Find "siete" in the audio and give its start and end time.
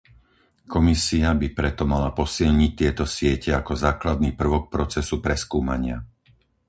3.15-3.49